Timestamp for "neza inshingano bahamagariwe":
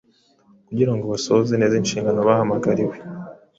1.57-2.95